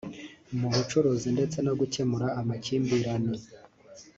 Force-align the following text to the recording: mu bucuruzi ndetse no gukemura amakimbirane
mu 0.59 0.67
bucuruzi 0.75 1.27
ndetse 1.35 1.57
no 1.65 1.73
gukemura 1.79 2.27
amakimbirane 2.39 3.33